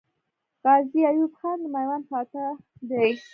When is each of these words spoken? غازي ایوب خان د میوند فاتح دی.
غازي 0.63 1.01
ایوب 1.11 1.31
خان 1.39 1.57
د 1.63 1.65
میوند 1.73 2.03
فاتح 2.09 2.43
دی. 2.89 3.07